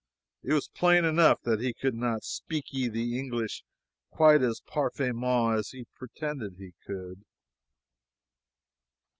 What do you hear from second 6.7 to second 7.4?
could.